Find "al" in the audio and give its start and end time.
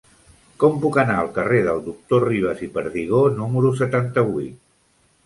1.23-1.27